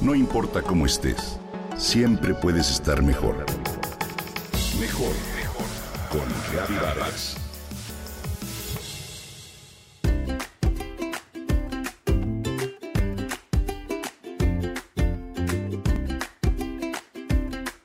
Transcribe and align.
No 0.00 0.14
importa 0.14 0.62
cómo 0.62 0.86
estés, 0.86 1.38
siempre 1.76 2.32
puedes 2.32 2.70
estar 2.70 3.02
mejor. 3.02 3.44
Mejor, 4.80 5.12
mejor. 5.36 5.66
Con 6.10 6.26
Reavivadas. 6.50 7.36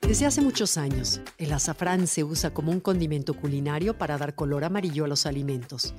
Desde 0.08 0.26
hace 0.26 0.40
muchos 0.40 0.78
años, 0.78 1.20
el 1.38 1.52
azafrán 1.52 2.08
se 2.08 2.24
usa 2.24 2.54
como 2.54 2.72
un 2.72 2.80
condimento 2.80 3.34
culinario 3.34 3.98
para 3.98 4.18
dar 4.18 4.36
color 4.36 4.64
amarillo 4.64 5.04
a 5.04 5.10
los 5.10 5.26
alimentos, 5.26 5.94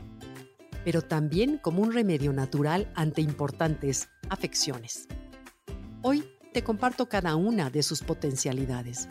pero 0.83 1.03
también 1.03 1.59
como 1.59 1.83
un 1.83 1.93
remedio 1.93 2.33
natural 2.33 2.91
ante 2.95 3.21
importantes 3.21 4.09
afecciones. 4.31 5.07
Hoy 6.09 6.23
te 6.53 6.63
comparto 6.63 7.09
cada 7.09 7.35
una 7.35 7.69
de 7.69 7.83
sus 7.83 8.01
potencialidades. 8.05 9.09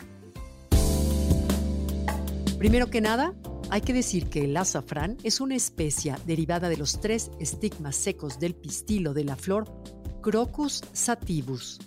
Primero 2.57 2.89
que 2.89 3.01
nada, 3.01 3.33
hay 3.69 3.81
que 3.81 3.91
decir 3.91 4.29
que 4.29 4.45
el 4.45 4.55
azafrán 4.55 5.17
es 5.21 5.41
una 5.41 5.57
especia 5.57 6.17
derivada 6.25 6.69
de 6.69 6.77
los 6.77 7.01
tres 7.01 7.31
estigmas 7.37 7.97
secos 7.97 8.39
del 8.39 8.55
pistilo 8.55 9.13
de 9.13 9.25
la 9.25 9.35
flor 9.35 9.65
Crocus 10.21 10.83
sativus. 10.93 11.81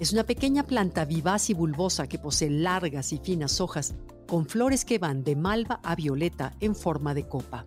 Es 0.00 0.14
una 0.14 0.24
pequeña 0.24 0.62
planta 0.62 1.04
vivaz 1.04 1.50
y 1.50 1.52
bulbosa 1.52 2.06
que 2.06 2.18
posee 2.18 2.48
largas 2.48 3.12
y 3.12 3.18
finas 3.18 3.60
hojas 3.60 3.92
con 4.26 4.46
flores 4.46 4.86
que 4.86 4.98
van 4.98 5.24
de 5.24 5.36
malva 5.36 5.78
a 5.82 5.94
violeta 5.94 6.54
en 6.60 6.74
forma 6.74 7.12
de 7.12 7.28
copa. 7.28 7.66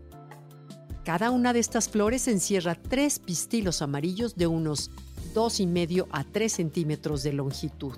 Cada 1.06 1.30
una 1.31 1.54
de 1.54 1.59
estas 1.59 1.90
flores 1.90 2.28
encierra 2.28 2.73
tres 2.73 3.20
pistilos 3.20 3.84
amarillos 3.84 4.36
de 4.36 4.48
unos 4.48 4.92
2,5 5.34 6.08
a 6.12 6.24
3 6.24 6.52
centímetros 6.52 7.24
de 7.24 7.34
longitud. 7.34 7.96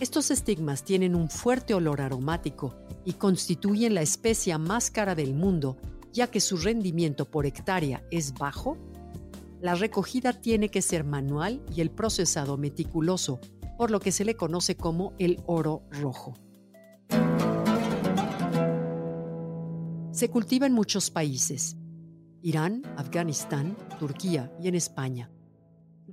Estos 0.00 0.30
estigmas 0.30 0.82
tienen 0.82 1.14
un 1.14 1.28
fuerte 1.28 1.74
olor 1.74 2.00
aromático 2.00 2.74
y 3.04 3.14
constituyen 3.14 3.94
la 3.94 4.02
especia 4.02 4.56
más 4.56 4.90
cara 4.90 5.14
del 5.14 5.34
mundo, 5.34 5.76
ya 6.12 6.30
que 6.30 6.40
su 6.40 6.56
rendimiento 6.56 7.30
por 7.30 7.44
hectárea 7.44 8.02
es 8.10 8.32
bajo. 8.32 8.78
La 9.60 9.74
recogida 9.74 10.32
tiene 10.32 10.70
que 10.70 10.80
ser 10.80 11.04
manual 11.04 11.62
y 11.74 11.82
el 11.82 11.90
procesado 11.90 12.56
meticuloso, 12.56 13.40
por 13.76 13.90
lo 13.90 14.00
que 14.00 14.10
se 14.10 14.24
le 14.24 14.36
conoce 14.36 14.74
como 14.76 15.12
el 15.18 15.42
oro 15.46 15.82
rojo. 15.90 16.34
Se 20.12 20.30
cultiva 20.30 20.66
en 20.66 20.72
muchos 20.72 21.10
países, 21.10 21.76
Irán, 22.42 22.82
Afganistán, 22.96 23.76
Turquía 23.98 24.50
y 24.62 24.68
en 24.68 24.74
España 24.74 25.30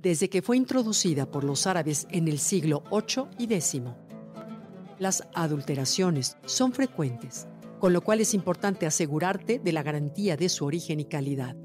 desde 0.02 0.28
que 0.28 0.42
fue 0.42 0.56
introducida 0.56 1.30
por 1.30 1.44
los 1.44 1.66
árabes 1.66 2.06
en 2.10 2.28
el 2.28 2.38
siglo 2.38 2.84
VIII 2.90 3.26
y 3.38 3.52
X. 3.52 3.82
Las 4.98 5.24
adulteraciones 5.34 6.36
son 6.44 6.72
frecuentes, 6.72 7.46
con 7.78 7.92
lo 7.92 8.00
cual 8.00 8.20
es 8.20 8.34
importante 8.34 8.86
asegurarte 8.86 9.58
de 9.58 9.72
la 9.72 9.82
garantía 9.82 10.36
de 10.36 10.48
su 10.48 10.64
origen 10.64 11.00
y 11.00 11.04
calidad. 11.04 11.56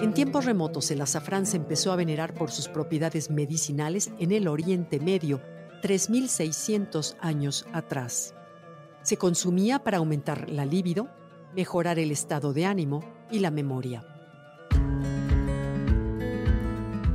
En 0.00 0.14
tiempos 0.14 0.44
remotos 0.44 0.90
el 0.90 1.00
azafrán 1.00 1.46
se 1.46 1.56
empezó 1.56 1.92
a 1.92 1.96
venerar 1.96 2.34
por 2.34 2.50
sus 2.50 2.68
propiedades 2.68 3.30
medicinales 3.30 4.10
en 4.18 4.32
el 4.32 4.48
Oriente 4.48 4.98
Medio, 4.98 5.40
3600 5.80 7.16
años 7.20 7.66
atrás. 7.72 8.34
Se 9.02 9.16
consumía 9.16 9.80
para 9.80 9.98
aumentar 9.98 10.48
la 10.50 10.64
libido, 10.64 11.08
mejorar 11.54 11.98
el 11.98 12.10
estado 12.10 12.52
de 12.52 12.66
ánimo 12.66 13.00
y 13.30 13.40
la 13.40 13.50
memoria. 13.50 14.11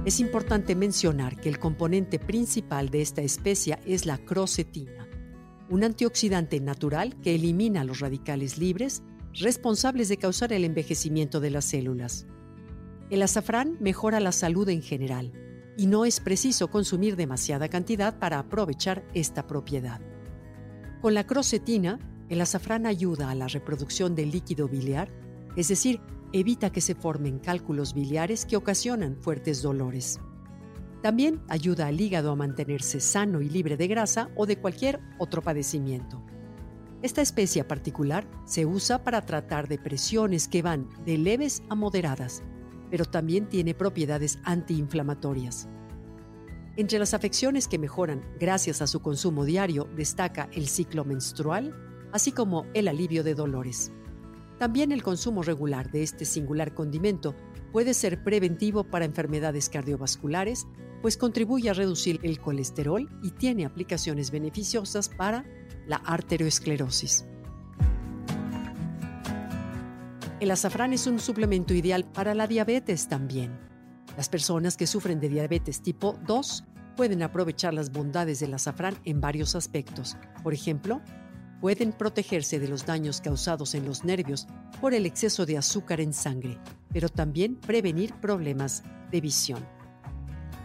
Es 0.08 0.22
importante 0.22 0.74
mencionar 0.74 1.36
que 1.36 1.50
el 1.50 1.60
componente 1.60 2.18
principal 2.18 2.90
de 2.90 3.02
esta 3.02 3.22
especia 3.22 3.78
es 3.86 4.06
la 4.06 4.18
crocetina, 4.18 5.06
un 5.70 5.84
antioxidante 5.84 6.62
natural 6.62 7.20
que 7.20 7.36
elimina 7.36 7.84
los 7.84 8.00
radicales 8.00 8.58
libres 8.58 9.04
responsables 9.34 10.08
de 10.08 10.16
causar 10.16 10.54
el 10.54 10.64
envejecimiento 10.64 11.42
de 11.42 11.50
las 11.50 11.66
células. 11.66 12.26
El 13.10 13.22
azafrán 13.22 13.76
mejora 13.82 14.22
la 14.22 14.32
salud 14.32 14.70
en 14.70 14.82
general 14.82 15.34
y 15.76 15.88
no 15.88 16.06
es 16.06 16.22
preciso 16.22 16.70
consumir 16.70 17.18
demasiada 17.18 17.68
cantidad 17.68 18.18
para 18.18 18.40
aprovechar 18.40 19.06
esta 19.14 19.46
propiedad. 19.46 20.00
Con 21.02 21.16
la 21.16 21.28
crocetina, 21.28 22.00
el 22.30 22.40
azafrán 22.40 22.86
ayuda 22.86 23.30
a 23.30 23.36
la 23.36 23.50
reproducción 23.50 24.16
del 24.16 24.32
líquido 24.32 24.70
biliar, 24.70 25.12
es 25.58 25.68
decir, 25.68 26.00
evita 26.40 26.72
que 26.72 26.82
se 26.82 26.96
formen 26.96 27.40
cálculos 27.40 27.94
biliares 27.94 28.46
que 28.46 28.58
ocasionan 28.58 29.18
fuertes 29.22 29.62
dolores. 29.62 30.20
También 31.02 31.42
ayuda 31.48 31.88
al 31.88 32.02
hígado 32.02 32.32
a 32.32 32.36
mantenerse 32.36 33.00
sano 33.00 33.42
y 33.42 33.50
libre 33.50 33.78
de 33.78 33.88
grasa 33.88 34.30
o 34.36 34.46
de 34.46 34.58
cualquier 34.58 35.00
otro 35.20 35.42
padecimiento. 35.42 36.22
Esta 37.02 37.22
especie 37.22 37.64
particular 37.64 38.28
se 38.46 38.66
usa 38.66 39.04
para 39.04 39.26
tratar 39.26 39.68
depresiones 39.68 40.48
que 40.48 40.64
van 40.64 40.90
de 41.06 41.18
leves 41.18 41.62
a 41.70 41.76
moderadas, 41.76 42.44
pero 42.90 43.06
también 43.06 43.48
tiene 43.48 43.76
propiedades 43.76 44.40
antiinflamatorias. 44.44 45.70
Entre 46.76 47.00
las 47.00 47.14
afecciones 47.14 47.68
que 47.68 47.80
mejoran 47.80 48.24
gracias 48.40 48.82
a 48.82 48.88
su 48.88 49.02
consumo 49.02 49.46
diario 49.46 49.88
destaca 49.96 50.50
el 50.54 50.68
ciclo 50.68 51.06
menstrual, 51.06 51.76
así 52.12 52.32
como 52.32 52.66
el 52.74 52.88
alivio 52.88 53.24
de 53.24 53.36
dolores. 53.36 53.92
También 54.60 54.92
el 54.92 55.04
consumo 55.04 55.44
regular 55.44 55.92
de 55.92 56.04
este 56.04 56.26
singular 56.26 56.74
condimento 56.74 57.36
puede 57.72 57.94
ser 57.94 58.24
preventivo 58.24 58.84
para 58.84 59.06
enfermedades 59.06 59.70
cardiovasculares, 59.70 60.66
pues 61.02 61.16
contribuye 61.16 61.70
a 61.70 61.74
reducir 61.74 62.20
el 62.24 62.40
colesterol 62.40 63.08
y 63.22 63.32
tiene 63.32 63.66
aplicaciones 63.66 64.32
beneficiosas 64.32 65.10
para 65.10 65.46
la 65.86 65.98
arteriosclerosis. 65.98 67.26
El 70.40 70.52
azafrán 70.52 70.94
es 70.94 71.08
un 71.08 71.20
suplemento 71.20 71.74
ideal 71.74 72.06
para 72.06 72.34
la 72.34 72.48
diabetes 72.48 73.08
también. 73.08 73.60
Las 74.16 74.30
personas 74.30 74.78
que 74.78 74.88
sufren 74.88 75.20
de 75.20 75.30
diabetes 75.30 75.82
tipo 75.82 76.18
2 76.26 76.64
pueden 76.96 77.22
aprovechar 77.22 77.74
las 77.74 77.92
bondades 77.92 78.40
del 78.40 78.54
azafrán 78.56 78.98
en 79.04 79.22
varios 79.22 79.56
aspectos. 79.56 80.18
Por 80.44 80.54
ejemplo, 80.54 81.02
pueden 81.62 81.92
protegerse 81.92 82.60
de 82.60 82.68
los 82.68 82.86
daños 82.86 83.22
causados 83.22 83.76
en 83.76 83.86
los 83.86 84.04
nervios 84.04 84.48
por 84.80 84.94
el 84.94 85.06
exceso 85.06 85.46
de 85.46 85.58
azúcar 85.58 86.02
en 86.02 86.14
sangre, 86.14 86.58
pero 86.92 87.10
también 87.10 87.56
prevenir 87.56 88.14
problemas 88.16 88.84
de 89.12 89.22
visión. 89.22 89.66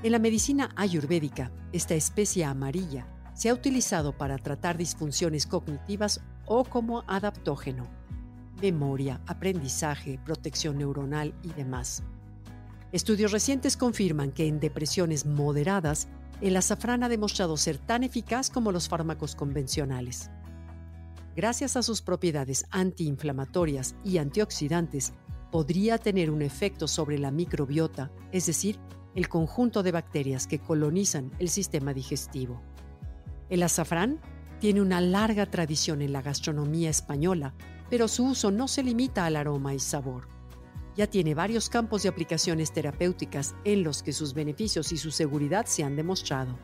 En 0.03 0.13
la 0.13 0.19
medicina 0.19 0.71
ayurvédica, 0.77 1.53
esta 1.73 1.95
especie 1.95 2.45
amarilla 2.45 3.07
se 3.35 3.49
ha 3.49 3.55
utilizado 3.55 4.17
para 4.17 4.37
tratar 4.37 4.77
disfunciones 4.77 5.47
cognitivas 5.47 6.21
o 6.47 6.65
como 6.65 7.05
adaptógeno, 7.07 7.89
memoria, 8.61 9.21
aprendizaje, 9.27 10.19
protección 10.25 10.79
neuronal 10.79 11.35
y 11.43 11.53
demás. 11.53 12.03
Estudios 12.93 13.33
recientes 13.33 13.77
confirman 13.77 14.33
que 14.33 14.47
en 14.47 14.61
depresiones 14.61 15.25
moderadas, 15.25 16.09
el 16.43 16.57
azafrán 16.57 17.03
ha 17.05 17.09
demostrado 17.09 17.57
ser 17.57 17.79
tan 17.79 18.03
eficaz 18.03 18.51
como 18.51 18.71
los 18.71 18.89
fármacos 18.89 19.35
convencionales. 19.35 20.31
Gracias 21.35 21.79
a 21.79 21.83
sus 21.83 22.03
propiedades 22.03 22.67
antiinflamatorias 22.71 23.95
y 24.05 24.19
antioxidantes, 24.19 25.15
podría 25.51 25.97
tener 25.97 26.31
un 26.31 26.43
efecto 26.43 26.87
sobre 26.87 27.19
la 27.19 27.31
microbiota, 27.31 28.11
es 28.33 28.47
decir, 28.47 28.79
el 29.15 29.29
conjunto 29.29 29.83
de 29.83 29.93
bacterias 29.93 30.47
que 30.47 30.59
colonizan 30.59 31.31
el 31.39 31.49
sistema 31.49 31.95
digestivo. 31.95 32.61
El 33.49 33.63
azafrán 33.63 34.21
tiene 34.61 34.83
una 34.83 35.01
larga 35.01 35.47
tradición 35.47 36.03
en 36.03 36.13
la 36.13 36.21
gastronomía 36.21 36.91
española, 36.91 37.55
pero 37.89 38.09
su 38.09 38.27
uso 38.27 38.51
no 38.51 38.69
se 38.69 38.83
limita 38.83 39.25
al 39.25 39.37
aroma 39.37 39.75
y 39.75 39.79
sabor. 39.79 40.29
Ya 40.97 41.07
tiene 41.07 41.35
varios 41.35 41.71
campos 41.71 42.03
de 42.03 42.11
aplicaciones 42.11 42.73
terapéuticas 42.73 43.55
en 43.65 43.83
los 43.83 44.03
que 44.03 44.13
sus 44.13 44.35
beneficios 44.35 44.93
y 44.93 44.99
su 44.99 45.11
seguridad 45.11 45.65
se 45.65 45.83
han 45.83 45.97
demostrado 45.97 46.59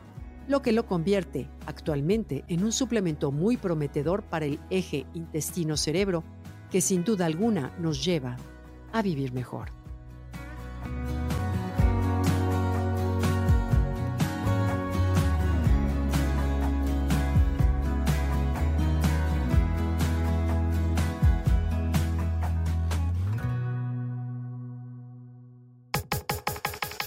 lo 0.49 0.63
que 0.63 0.71
lo 0.71 0.87
convierte 0.87 1.47
actualmente 1.67 2.43
en 2.47 2.63
un 2.63 2.71
suplemento 2.71 3.31
muy 3.31 3.55
prometedor 3.55 4.23
para 4.23 4.45
el 4.45 4.59
eje 4.71 5.05
intestino-cerebro 5.13 6.23
que 6.71 6.81
sin 6.81 7.03
duda 7.03 7.27
alguna 7.27 7.71
nos 7.77 8.03
lleva 8.03 8.35
a 8.91 9.03
vivir 9.03 9.31
mejor. 9.31 9.69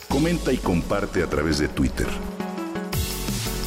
Comenta 0.08 0.52
y 0.52 0.58
comparte 0.58 1.24
a 1.24 1.26
través 1.26 1.58
de 1.58 1.66
Twitter. 1.66 2.06